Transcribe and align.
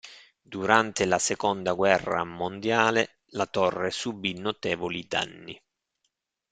Durante 0.41 1.05
la 1.05 1.19
seconda 1.19 1.73
guerra 1.75 2.23
mondiale 2.23 3.19
la 3.33 3.45
torre 3.45 3.91
subì 3.91 4.33
notevoli 4.33 5.05
danni. 5.07 5.61